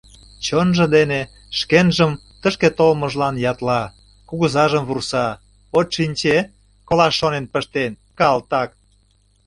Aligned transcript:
Чонжо 0.45 0.85
дене 0.95 1.21
шкенжым 1.59 2.11
тышке 2.41 2.69
толмыжлан 2.77 3.35
ятла, 3.51 3.81
кугызажым 4.29 4.83
вурса— 4.85 5.27
от 5.77 5.87
шинче, 5.95 6.37
колаш 6.87 7.13
шонен 7.19 7.45
пыштен, 7.53 7.91
калтак! 8.19 8.69